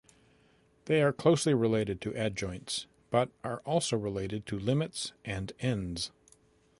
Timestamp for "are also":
3.43-3.95